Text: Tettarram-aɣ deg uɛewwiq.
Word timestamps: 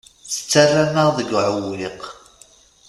Tettarram-aɣ 0.33 1.09
deg 1.17 1.29
uɛewwiq. 1.37 2.01